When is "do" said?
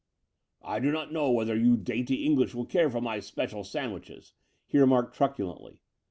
0.79-0.91